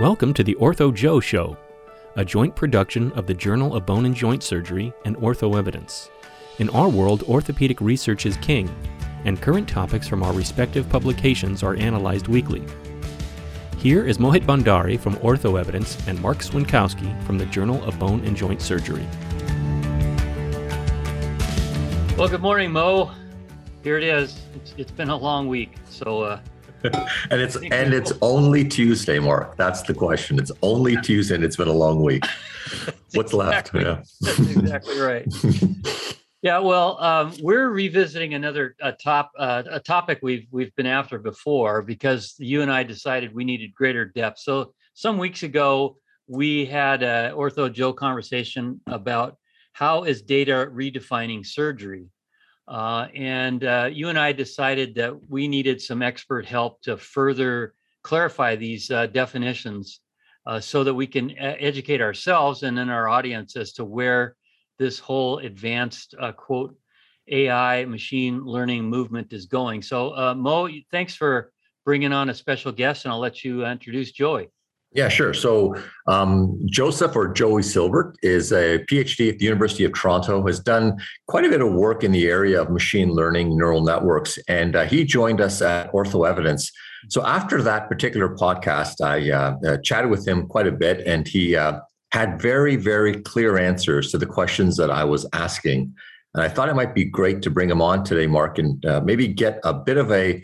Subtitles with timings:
[0.00, 1.58] Welcome to the Ortho Joe Show,
[2.16, 6.10] a joint production of the Journal of Bone and Joint Surgery and Ortho Evidence.
[6.58, 8.74] In our world, orthopedic research is king,
[9.26, 12.64] and current topics from our respective publications are analyzed weekly.
[13.76, 18.24] Here is Mohit Bhandari from Ortho Evidence and Marc Swiontkowski from the Journal of Bone
[18.24, 19.06] and Joint Surgery.
[22.16, 23.10] Well, good morning, Mo.
[23.84, 24.40] Here it is.
[24.54, 26.40] it's, it's been a long week, so uh,
[27.30, 29.56] and it's and it's only Tuesday, Marc.
[29.56, 30.38] That's the question.
[30.38, 32.24] It's only Tuesday, and it's been a long week.
[33.14, 34.10] What's exactly, left?
[34.20, 34.28] Yeah.
[34.36, 35.26] That's exactly right.
[36.42, 41.18] yeah, well, um, we're revisiting another uh, top uh, a topic we've we've been after
[41.18, 44.38] before because you and I decided we needed greater depth.
[44.38, 45.96] So some weeks ago,
[46.28, 49.36] we had a Ortho Joe conversation about
[49.72, 52.06] how is data redefining surgery
[52.70, 57.74] uh, and uh, you and I decided that we needed some expert help to further
[58.04, 60.00] clarify these uh, definitions
[60.46, 64.36] uh, so that we can educate ourselves and then our audience as to where
[64.78, 66.76] this whole advanced uh, quote
[67.28, 69.82] AI machine learning movement is going.
[69.82, 71.52] So, Mo, thanks for
[71.84, 74.48] bringing on a special guest, and I'll let you introduce Joey.
[74.92, 75.32] Yeah, sure.
[75.32, 75.76] So
[76.08, 80.98] um, Joseph or Joey Silburt is a PhD at the University of Toronto, has done
[81.28, 84.36] quite a bit of work in the area of machine learning neural networks.
[84.48, 86.72] And uh, he joined us at Ortho Evidence.
[87.08, 91.26] So after that particular podcast, I uh, uh, chatted with him quite a bit, and
[91.26, 91.78] he uh,
[92.12, 95.94] had very, very clear answers to the questions that I was asking.
[96.34, 99.00] And I thought it might be great to bring him on today, Marc, and uh,
[99.02, 100.42] maybe get a bit of a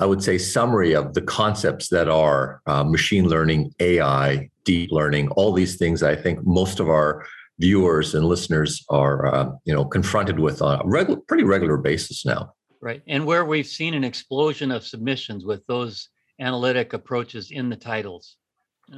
[0.00, 5.28] I would say, summary of the concepts that are uh, machine learning, AI, deep learning,
[5.30, 7.26] all these things I think most of our
[7.58, 12.24] viewers and listeners are, uh, you know, confronted with on a regular, pretty regular basis
[12.24, 12.54] now.
[12.80, 13.02] Right.
[13.06, 16.08] And where we've seen an explosion of submissions with those
[16.40, 18.36] analytic approaches in the titles.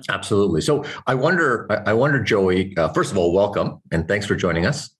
[0.08, 0.60] Absolutely.
[0.60, 4.64] So I wonder, I wonder, Joey, uh, first of all, welcome and thanks for joining
[4.64, 4.94] us.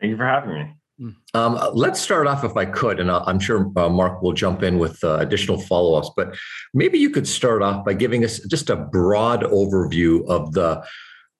[0.00, 0.74] Thank you for having me.
[0.98, 1.10] Hmm.
[1.34, 4.78] Um, let's start off, if I could, and I'm sure uh, Mark will jump in
[4.78, 6.36] with uh, additional follow ups, but
[6.72, 10.84] maybe you could start off by giving us just a broad overview of the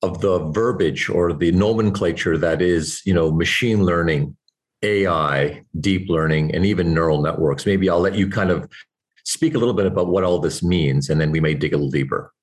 [0.03, 4.37] of the verbiage or the nomenclature that is, you know, machine learning,
[4.83, 7.65] AI, deep learning, and even neural networks.
[7.65, 8.69] Maybe I'll let you kind of
[9.25, 11.77] speak a little bit about what all this means, and then we may dig a
[11.77, 12.34] little deeper.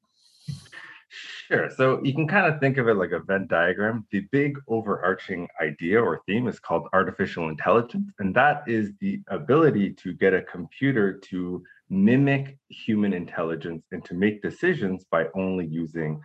[1.51, 1.69] Sure.
[1.69, 4.05] So you can kind of think of it like a Venn diagram.
[4.09, 9.91] The big overarching idea or theme is called artificial intelligence, and that is the ability
[9.95, 16.21] to get a computer to mimic human intelligence and to make decisions by only using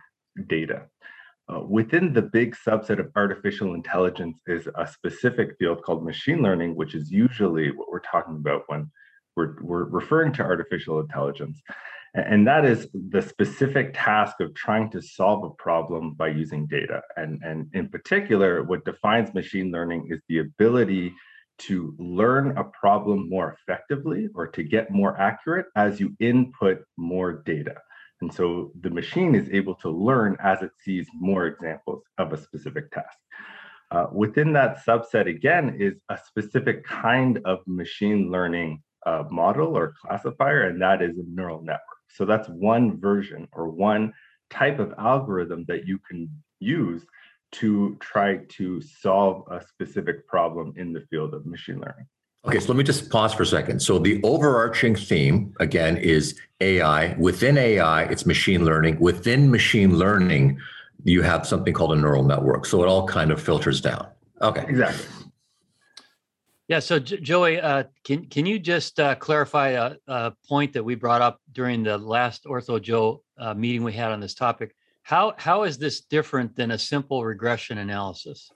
[0.47, 0.83] data.
[1.53, 6.73] Uh, within the big subset of artificial intelligence is a specific field called machine learning,
[6.73, 8.89] which is usually what we're talking about when
[9.35, 11.61] we're, we're referring to artificial intelligence.
[12.25, 17.01] And that is the specific task of trying to solve a problem by using data.
[17.15, 21.13] And, and in particular, what defines machine learning is the ability
[21.59, 27.43] to learn a problem more effectively or to get more accurate as you input more
[27.45, 27.75] data.
[28.21, 32.37] And so the machine is able to learn as it sees more examples of a
[32.37, 33.17] specific task.
[33.91, 39.93] Uh, within that subset, again, is a specific kind of machine learning uh, model or
[40.01, 41.96] classifier, and that is a neural network.
[42.09, 44.13] So that's one version or one
[44.49, 46.29] type of algorithm that you can
[46.59, 47.05] use
[47.53, 52.05] to try to solve a specific problem in the field of machine learning.
[52.45, 53.81] Okay, so let me just pause for a second.
[53.81, 57.13] So the overarching theme again is AI.
[57.17, 58.99] Within AI, it's machine learning.
[58.99, 60.59] Within machine learning,
[61.03, 62.65] you have something called a neural network.
[62.65, 64.07] So it all kind of filters down.
[64.41, 64.65] Okay.
[64.67, 65.05] Exactly.
[66.67, 66.79] Yeah.
[66.79, 71.21] So, Joey, uh, can can you just uh, clarify a, a, point that we brought
[71.21, 74.75] up during the last Ortho Joe uh, meeting we had on this topic?
[75.03, 78.51] How how is this different than a simple regression analysis?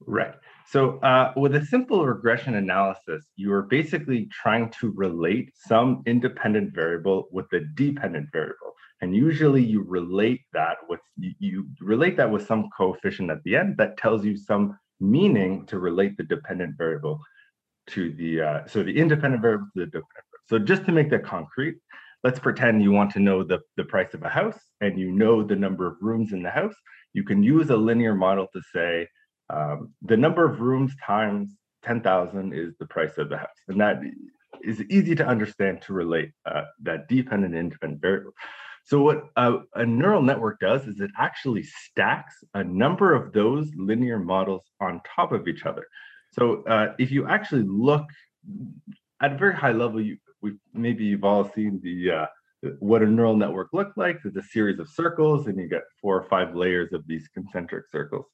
[0.00, 0.34] Right.
[0.68, 6.74] So, uh, with a simple regression analysis, you are basically trying to relate some independent
[6.74, 12.30] variable with a dependent variable, and usually you relate that with you, you relate that
[12.30, 16.76] with some coefficient at the end that tells you some meaning to relate the dependent
[16.76, 17.20] variable
[17.88, 20.46] to the, uh, so the independent variable to the dependent variable.
[20.48, 21.76] So just to make that concrete,
[22.24, 25.42] let's pretend you want to know the, the price of a house and you know
[25.42, 26.74] the number of rooms in the house.
[27.12, 29.08] You can use a linear model to say
[29.50, 31.52] um, the number of rooms times
[31.84, 33.48] 10,000 is the price of the house.
[33.68, 34.00] And that
[34.62, 38.32] is easy to understand to relate uh, that dependent and independent variable.
[38.86, 43.68] So what a, a, neural network does is it actually stacks a number of those
[43.76, 45.84] linear models on top of each other.
[46.30, 48.06] So uh, if you actually look
[49.20, 52.26] at a very high level, you we, maybe you've all seen the uh,
[52.78, 56.16] what a neural network looks like is a series of circles, and you get four
[56.16, 58.26] or five layers of these concentric circles.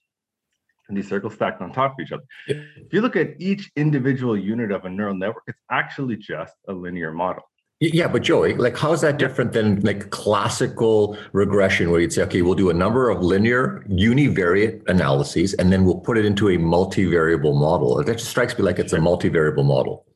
[0.88, 2.24] And these circles stacked on top of each other.
[2.46, 6.72] If you look at each individual unit of a neural network, it's actually just a
[6.72, 7.44] linear model.
[7.84, 12.22] Yeah, but Joey, like how is that different than like classical regression where you'd say,
[12.22, 16.48] okay, we'll do a number of linear univariate analyses and then we'll put it into
[16.48, 17.96] a multivariable model.
[17.96, 20.06] That just strikes me like it's a multivariable model.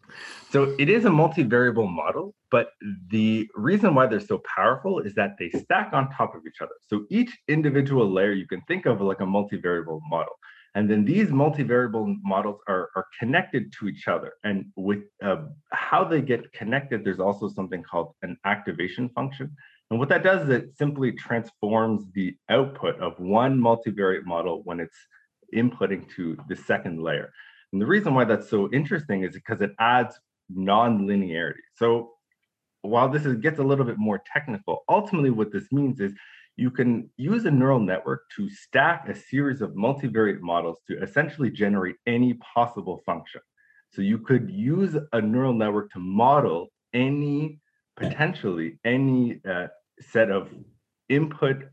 [0.53, 2.69] So it is a multivariable model, but
[3.11, 6.75] the reason why they're so powerful is that they stack on top of each other.
[6.87, 10.39] So each individual layer you can think of like a multivariable model.
[10.77, 14.35] And then these multivariable models are, are connected to each other.
[14.45, 19.57] And with uh, how they get connected, there's also something called an activation function.
[19.91, 24.79] And what that does is it simply transforms the output of one multivariate model when
[24.79, 24.99] it's
[25.55, 27.33] inputting to the second layer.
[27.73, 30.21] And the reason why that's so interesting is because it adds
[30.51, 31.65] non-linearity.
[31.75, 32.13] So
[32.83, 36.13] while this is, gets a little bit more technical, ultimately what this means is
[36.57, 41.51] you can use a neural network to stack a series of multivariate models to essentially
[41.51, 43.43] generate any possible function.
[43.93, 47.61] So you could use a neural network to model any,
[47.97, 49.69] potentially any uh,
[50.01, 50.49] set of
[51.09, 51.65] input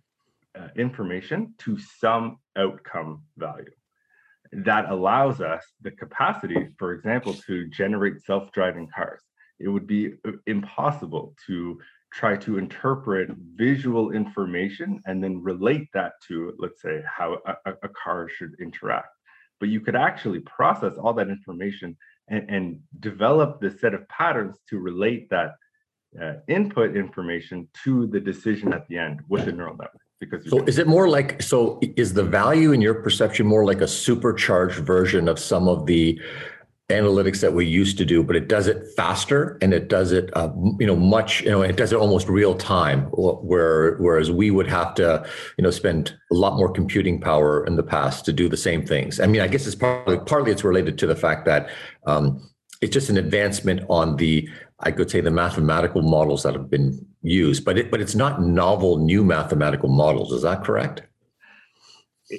[0.58, 3.72] uh, information to some outcome value.
[4.52, 9.22] That allows us the capacity, for example, to generate self-driving cars.
[9.60, 11.80] It would be uh, impossible to
[12.14, 17.90] try to interpret visual information and then relate that to, let's say, how a, a
[17.90, 19.08] car should interact.
[19.60, 24.58] But you could actually process all that information and, and develop the set of patterns
[24.70, 25.52] to relate that
[26.22, 30.00] uh, input information to the decision at the end with the neural network.
[30.20, 33.82] Because so is it more like so is the value in your perception more like
[33.82, 36.18] a supercharged version of some of the
[36.94, 40.30] analytics that we used to do, but it does it faster and it does it,
[40.38, 40.50] uh,
[40.80, 43.02] you know, much, you know, it does it almost real time.
[43.12, 45.26] Where whereas we would have to,
[45.58, 48.86] you know, spend a lot more computing power in the past to do the same
[48.86, 49.20] things.
[49.20, 51.70] I mean, I guess it's partly partly it's related to the fact that
[52.06, 52.42] um,
[52.82, 54.48] it's just an advancement on the,
[54.80, 58.42] I could say, the mathematical models that have been used, but it but it's not
[58.42, 60.32] novel new mathematical models.
[60.32, 61.02] Is that correct?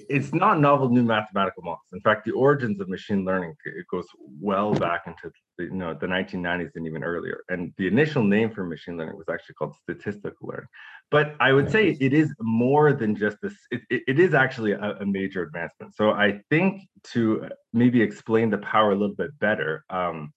[0.08, 1.86] It's not novel new mathematical models.
[1.92, 4.06] In fact, the origins of machine learning it goes
[4.40, 7.42] well back into the, you know the 1990s and even earlier.
[7.48, 10.68] And the initial name for machine learning was actually called statistical learning.
[11.10, 13.54] But I would say it is more than just this.
[13.70, 15.94] It, it, is actually a, a, major advancement.
[15.94, 16.82] So I think
[17.12, 19.84] to maybe explain the power a little bit better.
[19.90, 20.32] Um,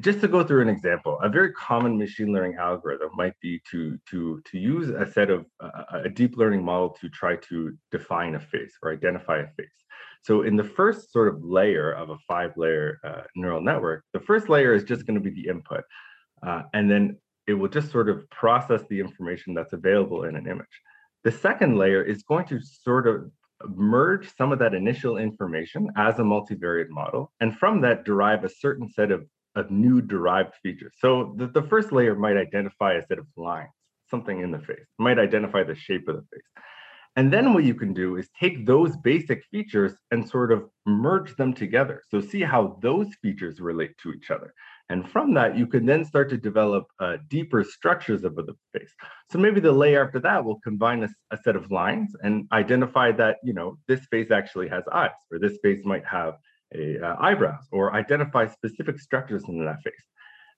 [0.00, 3.98] just to go through an example, a very common machine learning algorithm might be to
[4.10, 8.34] to to use a set of uh, a deep learning model to try to define
[8.34, 9.84] a face or identify a face.
[10.22, 14.20] So in the first sort of layer of a five layer uh, neural network, the
[14.20, 15.84] first layer is just going to be the input,
[16.46, 17.16] uh, and then
[17.46, 20.66] it will just sort of process the information that's available in an image.
[21.24, 23.30] The second layer is going to sort of
[23.68, 28.50] merge some of that initial information as a multivariate model, and from that derive a
[28.50, 30.92] certain set of of new derived features.
[30.98, 33.70] So the, the first layer might identify a set of lines,
[34.10, 36.64] something in the face, might identify the shape of the face.
[37.16, 41.36] And then what you can do is take those basic features and sort of merge
[41.36, 42.02] them together.
[42.10, 44.54] So see how those features relate to each other.
[44.88, 48.94] And from that, you can then start to develop uh, deeper structures of the face.
[49.30, 53.12] So maybe the layer after that will combine a, a, set of lines and identify
[53.12, 56.34] that, you know, this face actually has eyes, or this face might have
[56.74, 59.94] uh, eyebrows or identify specific structures in that face.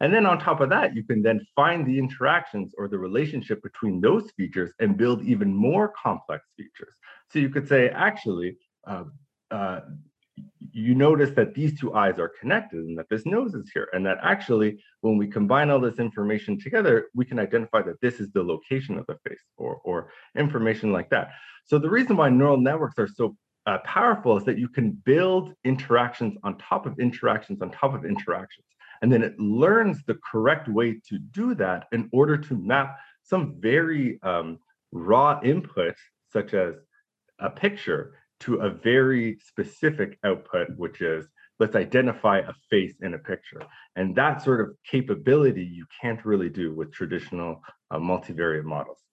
[0.00, 3.62] And then on top of that, you can then find the interactions or the relationship
[3.62, 6.94] between those features and build even more complex features.
[7.30, 8.56] So you could say, actually,
[8.86, 9.04] uh,
[9.50, 9.80] uh,
[10.72, 13.88] you notice that these two eyes are connected and that this nose is here.
[13.92, 18.18] And that actually, when we combine all this information together, we can identify that this
[18.18, 21.30] is the location of the face or, or information like that.
[21.66, 25.54] So the reason why neural networks are so uh, powerful is that you can build
[25.64, 28.66] interactions on top of interactions on top of interactions.
[29.02, 33.56] And then it learns the correct way to do that in order to map some
[33.58, 34.58] very um,
[34.92, 35.94] raw input,
[36.32, 36.74] such as
[37.38, 41.26] a picture, to a very specific output, which is
[41.58, 43.62] let's identify a face in a picture.
[43.96, 49.03] And that sort of capability you can't really do with traditional uh, multivariate models.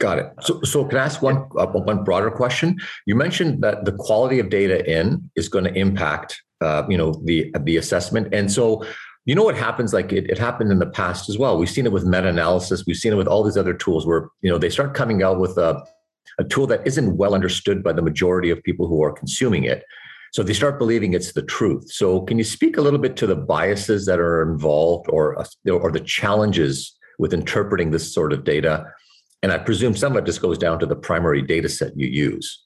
[0.00, 0.26] Got it.
[0.40, 2.76] So, so can I ask one uh, one broader question?
[3.06, 7.20] You mentioned that the quality of data in is going to impact, uh, you know,
[7.24, 8.84] the the assessment, and so
[9.24, 9.94] you know what happens.
[9.94, 11.58] Like it, it happened in the past as well.
[11.58, 12.84] We've seen it with meta analysis.
[12.86, 15.38] We've seen it with all these other tools where you know they start coming out
[15.38, 15.80] with a
[16.40, 19.84] a tool that isn't well understood by the majority of people who are consuming it.
[20.32, 21.92] So they start believing it's the truth.
[21.92, 25.36] So can you speak a little bit to the biases that are involved, or
[25.70, 28.86] or the challenges with interpreting this sort of data?
[29.44, 32.06] And I presume some of it just goes down to the primary data set you
[32.06, 32.64] use.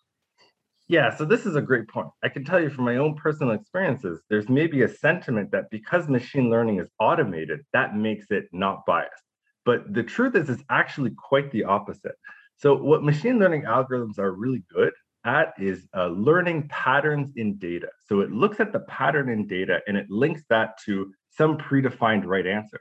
[0.87, 2.07] Yeah, so this is a great point.
[2.23, 6.09] I can tell you from my own personal experiences, there's maybe a sentiment that because
[6.09, 9.25] machine learning is automated, that makes it not biased.
[9.65, 12.15] But the truth is, it's actually quite the opposite.
[12.55, 14.93] So, what machine learning algorithms are really good
[15.25, 17.89] at is uh, learning patterns in data.
[18.07, 22.25] So, it looks at the pattern in data and it links that to some predefined
[22.25, 22.81] right answer.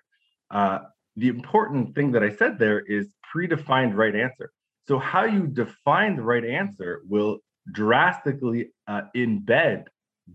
[0.52, 0.80] Uh,
[1.18, 4.52] the important thing that I said there is predefined right answer.
[4.88, 7.40] So, how you define the right answer will
[7.72, 9.86] drastically uh, embed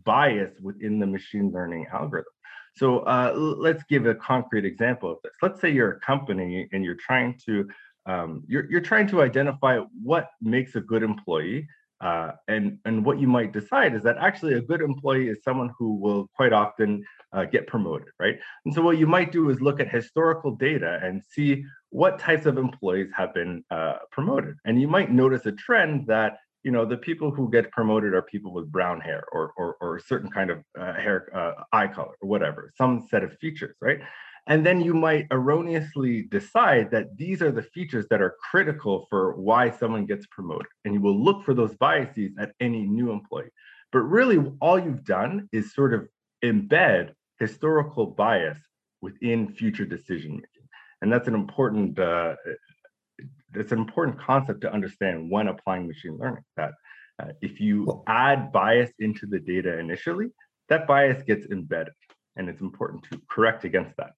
[0.04, 2.32] bias within the machine learning algorithm.
[2.74, 5.32] So uh, let's give a concrete example of this.
[5.42, 7.68] Let's say you're a company and you're trying to
[8.04, 11.68] um, you're, you're trying to identify what makes a good employee
[12.02, 15.70] uh, and and what you might decide is that actually a good employee is someone
[15.78, 18.38] who will quite often uh, get promoted, right?
[18.64, 22.46] And so what you might do is look at historical data and see what types
[22.46, 26.84] of employees have been uh, promoted, and you might notice a trend that you know
[26.84, 30.30] the people who get promoted are people with brown hair or or, or a certain
[30.30, 34.00] kind of uh, hair uh, eye color or whatever some set of features right
[34.48, 39.34] and then you might erroneously decide that these are the features that are critical for
[39.36, 43.50] why someone gets promoted and you will look for those biases at any new employee
[43.92, 46.08] but really all you've done is sort of
[46.44, 48.58] embed historical bias
[49.00, 50.68] within future decision making
[51.02, 52.34] and that's an important uh,
[53.54, 56.72] it's an important concept to understand when applying machine learning that
[57.22, 60.28] uh, if you add bias into the data initially,
[60.68, 61.94] that bias gets embedded
[62.36, 64.12] and it's important to correct against that.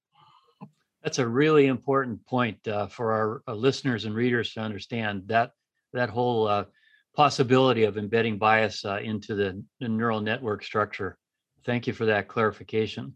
[1.04, 5.52] That's a really important point uh, for our uh, listeners and readers to understand that
[5.92, 6.64] that whole uh,
[7.14, 11.18] possibility of embedding bias uh, into the, the neural network structure.
[11.66, 13.14] Thank you for that clarification.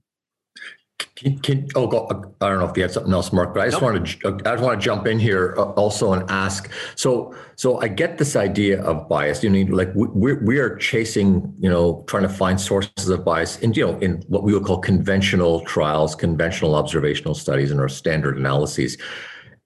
[1.19, 2.07] Can, can, oh, go,
[2.41, 3.93] I don't know if you had something else, Marc, but I just nope.
[3.93, 6.71] want to I just want to jump in here uh, also and ask.
[6.95, 9.43] So, so I get this idea of bias.
[9.43, 13.59] You know, like we we are chasing, you know, trying to find sources of bias
[13.61, 17.89] in you know in what we would call conventional trials, conventional observational studies, and our
[17.89, 18.97] standard analyses.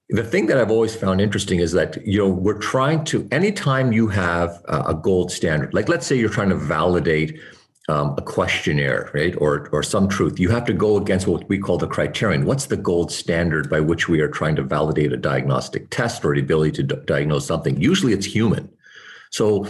[0.08, 3.92] The thing that I've always found interesting is that you know we're trying to anytime
[3.92, 7.38] you have a gold standard, like let's say you're trying to validate
[7.88, 11.58] um, a questionnaire, right, or or some truth, you have to go against what we
[11.58, 12.44] call the criterion.
[12.44, 16.34] What's the gold standard by which we are trying to validate a diagnostic test or
[16.34, 17.80] the ability to d- diagnose something?
[17.80, 18.70] Usually, it's human.
[19.30, 19.66] So,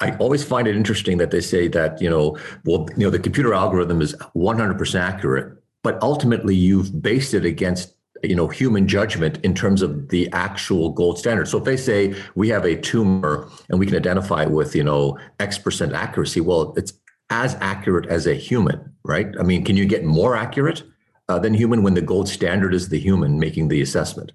[0.00, 3.18] I always find it interesting that they say that you know, well, you know, the
[3.18, 9.38] computer algorithm is 100% accurate, but ultimately you've based it against you know human judgment
[9.44, 13.46] in terms of the actual gold standard so if they say we have a tumor
[13.68, 16.94] and we can identify it with you know x percent accuracy well it's
[17.30, 19.28] as accurate as a human, right?
[19.38, 20.82] I mean, can you get more accurate
[21.28, 24.32] uh, than human when the gold standard is the human making the assessment?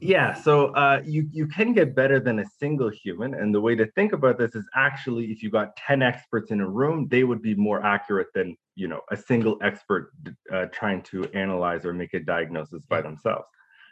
[0.00, 3.76] Yeah, so uh, you you can get better than a single human, and the way
[3.76, 7.24] to think about this is actually, if you got ten experts in a room, they
[7.24, 10.12] would be more accurate than you know a single expert
[10.52, 13.46] uh, trying to analyze or make a diagnosis by themselves.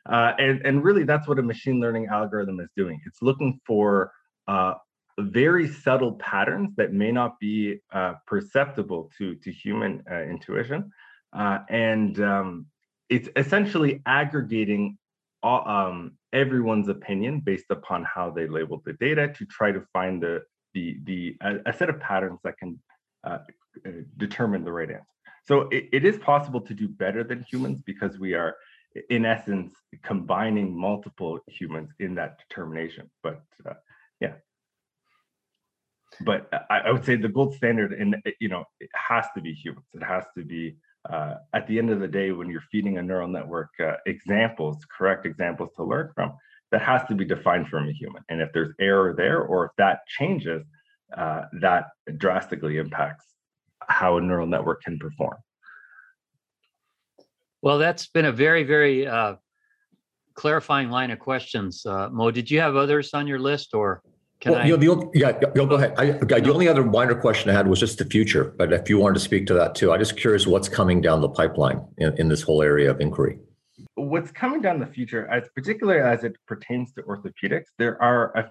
[0.06, 3.00] Uh, and and really, that's what a machine learning algorithm is doing.
[3.06, 4.12] It's looking for
[4.48, 4.74] uh,
[5.18, 10.90] very subtle patterns that may not be uh, perceptible to, to human uh, intuition.
[11.32, 12.66] Uh, and um,
[13.08, 14.98] it's essentially aggregating
[15.42, 20.22] all, um, everyone's opinion based upon how they labeled the data to try to find
[20.22, 20.42] the,
[20.72, 22.78] the, the a, set of patterns that can
[23.24, 23.38] uh,
[23.86, 25.06] uh, determine the right answer.
[25.46, 28.56] So it, it is possible to do better than humans because we are,
[29.10, 33.10] in essence, combining multiple humans in that determination.
[33.22, 33.74] But uh,
[34.20, 34.34] yeah
[36.20, 39.52] but I, I, would say the gold standard and you know it has to be
[39.52, 39.86] humans.
[39.94, 40.76] It has to be
[41.10, 44.78] uh, at the end of the day when you're feeding a neural network uh, examples
[44.96, 46.32] correct examples to learn from
[46.70, 48.22] that has to be defined from a human.
[48.28, 50.62] And if there's error there or if that changes
[51.16, 53.26] uh, that drastically impacts
[53.88, 55.36] how a neural network can perform.
[57.62, 59.36] Well that's been a very very uh,
[60.34, 61.84] clarifying line of questions.
[61.86, 64.02] Uh, mo did you have others on your list or
[64.44, 64.66] can well, I?
[64.66, 65.94] You know, the only, yeah, go, go ahead.
[65.96, 66.52] I, the no.
[66.52, 68.44] only other minor question I had was just the future.
[68.44, 71.22] But if you wanted to speak to that too, I'm just curious what's coming down
[71.22, 73.38] the pipeline in, in this whole area of inquiry.
[73.94, 78.50] What's coming down the future, as particularly as it pertains to orthopedics, there are a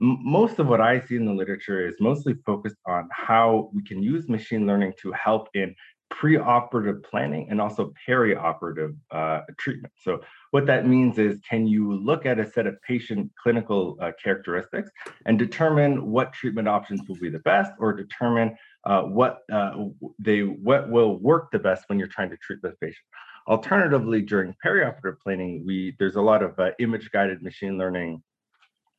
[0.00, 4.00] most of what I see in the literature is mostly focused on how we can
[4.00, 5.74] use machine learning to help in
[6.12, 9.92] preoperative planning and also perioperative uh, treatment.
[10.02, 14.12] So what that means is, can you look at a set of patient clinical uh,
[14.22, 14.90] characteristics
[15.26, 19.72] and determine what treatment options will be the best, or determine uh, what uh,
[20.18, 23.04] they what will work the best when you're trying to treat this patient?
[23.48, 28.22] alternatively, during perioperative planning, we there's a lot of uh, image guided machine learning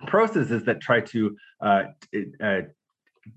[0.08, 1.84] processes that try to uh,
[2.44, 2.62] uh,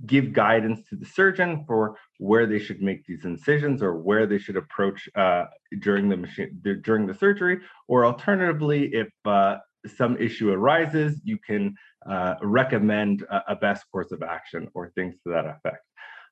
[0.07, 4.39] give guidance to the surgeon for where they should make these incisions or where they
[4.39, 5.45] should approach uh,
[5.81, 7.59] during the machine during the surgery,
[7.89, 9.57] or alternatively, if uh,
[9.97, 11.75] some issue arises, you can
[12.09, 15.85] uh, recommend a, a, best course of action or things to that effect.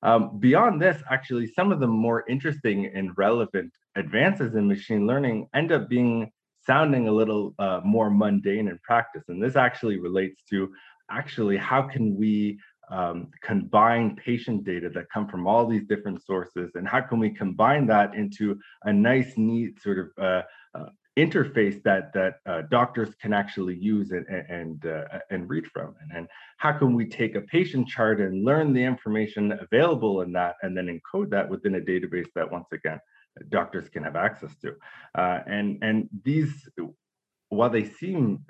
[0.02, 5.49] Um, beyond this, actually, some of the more interesting and relevant advances in machine learning
[5.54, 6.30] end up being
[6.64, 9.25] sounding a little uh, more mundane in practice.
[9.28, 10.73] And this actually relates to
[11.11, 12.59] actually how can we
[12.90, 17.30] um, combine patient data that come from all these different sources and how can we
[17.30, 20.42] combine that into a nice neat sort of uh,
[20.78, 25.94] uh, interface that that uh, doctors can actually use and and uh, and read from?
[26.00, 26.28] And, and
[26.59, 30.76] how can we take a patient chart and learn the information available in that and
[30.76, 32.99] then encode that within a database that once again
[33.50, 34.75] doctors can have access to?
[35.16, 36.68] Uh, and and these
[37.49, 38.44] while they seem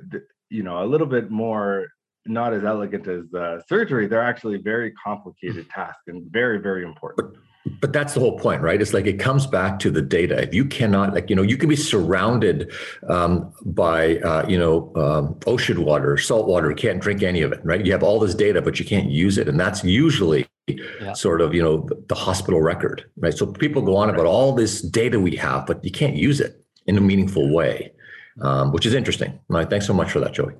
[0.48, 1.88] you know a little bit more
[2.26, 7.34] not as elegant as uh, surgery, they're actually very complicated tasks and very, very important.
[7.64, 8.80] But, but that's the whole point, right?
[8.80, 10.42] It's like it comes back to the data.
[10.42, 12.72] If you cannot, like, you know, you can be surrounded
[13.08, 17.52] um, by, uh, you know, um, ocean water, salt water, you can't drink any of
[17.52, 17.84] it, right?
[17.84, 19.48] You have all this data, but you can't use it.
[19.48, 21.12] And that's usually yeah.
[21.12, 23.34] sort of, you know, the, the hospital record, right?
[23.34, 26.64] So people go on about all this data we have, but you can't use it
[26.86, 27.92] in a meaningful way,
[28.40, 29.38] um, which is interesting.
[29.48, 29.68] Right?
[29.68, 30.54] Thanks so much for that, Joey.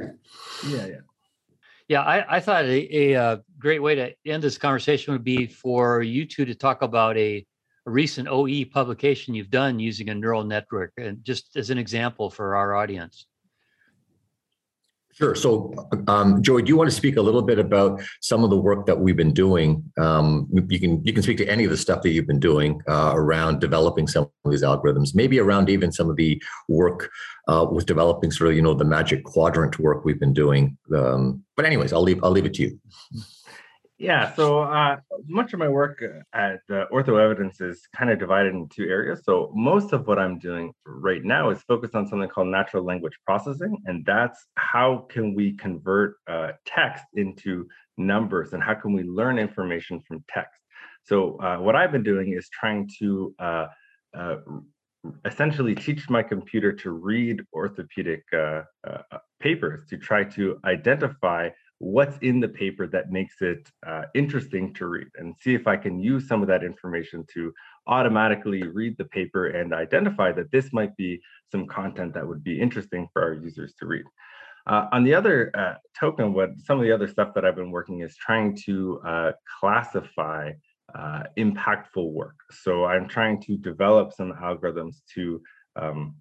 [0.68, 0.96] Yeah, yeah.
[1.90, 5.24] Yeah, I, I thought a, a, a, uh, great way to end this conversation would
[5.24, 7.44] be for you two to talk about a,
[7.84, 12.30] a, recent OE publication you've done using a neural network, and just as an example
[12.30, 13.26] for our audience.
[15.12, 15.34] Sure.
[15.34, 15.74] So,
[16.08, 18.86] um, Joey, do you want to speak a little bit about some of the work
[18.86, 19.84] that we've been doing?
[19.98, 22.80] Um, you can you can speak to any of the stuff that you've been doing
[22.88, 27.10] uh, around developing some of these algorithms, maybe around even some of the work
[27.48, 30.78] uh, with developing sort of you know the magic quadrant work we've been doing.
[30.94, 32.80] Um, but anyways, I'll leave I'll leave it to you.
[34.00, 38.54] Yeah, so uh, much of my work at uh, Ortho Evidence is kind of divided
[38.54, 39.20] into two areas.
[39.24, 43.12] So most of what I'm doing right now is focused on something called natural language
[43.26, 49.02] processing, and that's how can we convert uh, text into numbers, and how can we
[49.02, 50.58] learn information from text.
[51.02, 53.66] So uh, what I've been doing is trying to uh,
[54.16, 54.36] uh,
[55.26, 58.24] essentially teach my computer to read orthopedic
[59.40, 64.86] papers to try to identify what's in the paper that makes it uh, interesting to
[64.86, 67.52] read and see if I can use some of that information to
[67.86, 72.60] automatically read the paper and identify that this might be some content that would be
[72.60, 74.04] interesting for our users to read.
[74.66, 77.70] Uh, on the other uh, token, what some of the other stuff that I've been
[77.70, 80.52] working is trying to uh, classify
[80.94, 82.36] uh, impactful work.
[82.50, 85.40] So I'm trying to develop some algorithms to
[85.76, 86.16] um,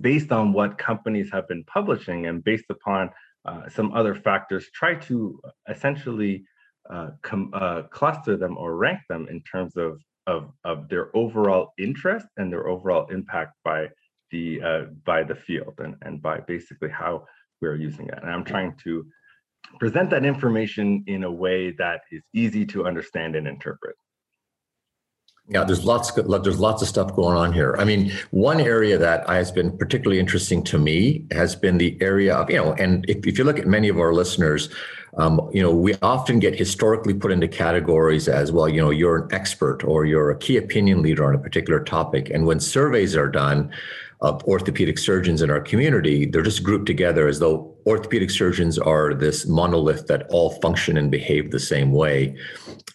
[0.00, 3.10] based on what companies have been publishing and based upon
[3.44, 6.44] uh, some other factors, try to essentially
[6.90, 11.72] uh, com- uh, cluster them or rank them in terms of, of, of their overall
[11.78, 13.88] interest and their overall impact by
[14.30, 17.24] the uh, by the field and, and by basically how
[17.60, 18.18] we're using it.
[18.22, 19.04] And I'm trying to
[19.78, 23.96] present that information in a way that is easy to understand and interpret.
[25.52, 27.76] Yeah, there's lots there's lots of stuff going on here.
[27.78, 32.34] I mean, one area that has been particularly interesting to me has been the area
[32.34, 34.70] of you know, and if, if you look at many of our listeners,
[35.18, 38.66] um, you know, we often get historically put into categories as well.
[38.66, 42.30] You know, you're an expert or you're a key opinion leader on a particular topic,
[42.30, 43.70] and when surveys are done,
[44.22, 49.14] of orthopedic surgeons in our community, they're just grouped together as though orthopedic surgeons are
[49.14, 52.36] this monolith that all function and behave the same way.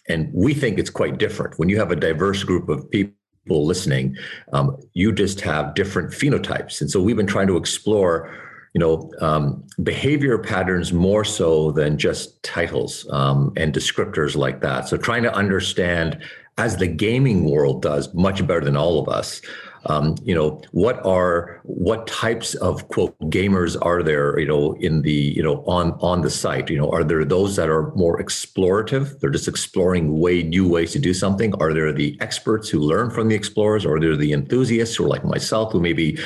[0.08, 1.58] And we think it's quite different.
[1.58, 3.12] When you have a diverse group of people
[3.48, 4.16] listening,
[4.54, 6.80] um, you just have different phenotypes.
[6.80, 8.34] And so we've been trying to explore
[8.74, 14.88] you know, um, behavior patterns more so than just titles um, and descriptors like that.
[14.88, 16.22] So trying to understand,
[16.58, 19.40] as the gaming world does much better than all of us,
[19.88, 25.02] um, you know what are what types of quote gamers are there you know in
[25.02, 26.68] the you know on on the site?
[26.70, 29.18] You know are there those that are more explorative?
[29.20, 31.54] They're just exploring way new ways to do something.
[31.54, 35.06] Are there the experts who learn from the explorers or are there the enthusiasts who
[35.06, 36.18] are like myself who maybe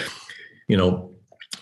[0.68, 1.11] you know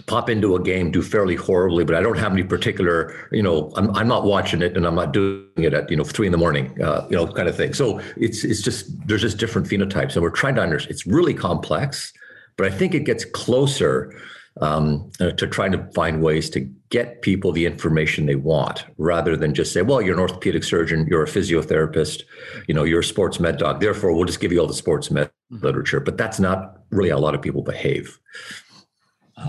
[0.06, 3.72] pop into a game, do fairly horribly, but I don't have any particular, you know,
[3.76, 6.32] I'm, I'm not watching it and I'm not doing it at, you know, three in
[6.32, 7.74] the morning, uh, you know, kind of thing.
[7.74, 11.34] So it's, it's just, there's just different phenotypes and we're trying to understand, it's really
[11.34, 12.12] complex,
[12.56, 14.14] but I think it gets closer
[14.60, 16.60] um, uh, to trying to find ways to
[16.90, 21.06] get people the information they want rather than just say, well, you're an orthopedic surgeon,
[21.08, 22.22] you're a physiotherapist,
[22.66, 23.80] you know, you're a sports med doc.
[23.80, 25.62] Therefore, we'll just give you all the sports med Mhm.
[25.62, 28.18] literature, but that's not really how a lot of people behave.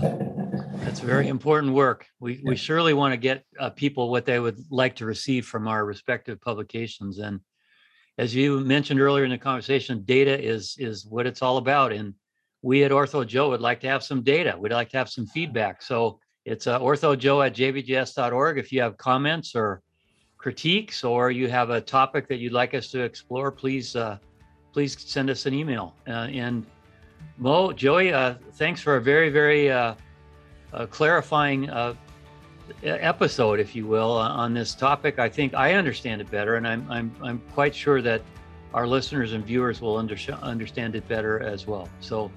[0.00, 2.06] That's very important work.
[2.20, 5.68] We, we surely want to get uh, people what they would like to receive from
[5.68, 7.18] our respective publications.
[7.18, 7.40] And
[8.18, 11.92] as you mentioned earlier in the conversation, data is, is what it's all about.
[11.92, 12.14] And
[12.62, 14.56] we at Ortho Joe would like to have some data.
[14.58, 15.82] We'd like to have some feedback.
[15.82, 18.58] So it's uh, orthojoe at jbjs.org.
[18.58, 19.82] If you have comments or
[20.38, 24.18] critiques, or you have a topic that you'd like us to explore, please, uh,
[24.72, 25.94] please send us an email.
[26.08, 26.66] Uh, and
[27.38, 29.94] Mo, Joey, uh, thanks for a very, very uh,
[30.72, 31.94] uh, clarifying uh,
[32.84, 35.18] episode, if you will, uh, on this topic.
[35.18, 38.22] I think I understand it better, and I'm I'm I'm quite sure that
[38.74, 41.88] our listeners and viewers will under- understand it better as well.
[42.00, 42.30] So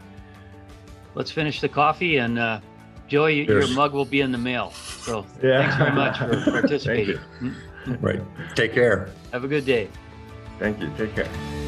[1.14, 2.60] let's finish the coffee, and uh,
[3.08, 4.72] Joey, your mug will be in the mail.
[4.72, 5.62] So Yeah.
[5.62, 7.20] thanks very much for Thank participating.
[7.42, 7.54] you.
[8.02, 8.22] Right.
[8.56, 9.10] Take care.
[9.32, 9.88] Have a good day.
[10.60, 10.92] Thank you.
[10.98, 11.65] Take care.